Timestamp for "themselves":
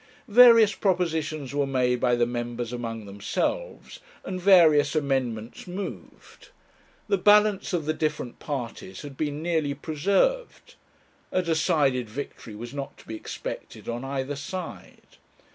3.05-3.99